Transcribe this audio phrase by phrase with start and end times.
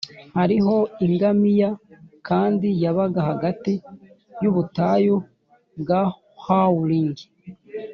[0.37, 0.75] hariho
[1.05, 1.69] ingamiya,
[2.27, 3.73] kandi yabaga hagati
[4.41, 5.15] yubutayu
[5.79, 6.01] bwa
[6.43, 7.17] howling